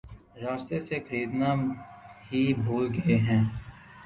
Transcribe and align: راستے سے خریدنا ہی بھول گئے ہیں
راستے 0.41 0.77
سے 0.87 0.95
خریدنا 1.07 1.49
ہی 2.27 2.41
بھول 2.63 2.85
گئے 2.95 3.17
ہیں 3.27 3.43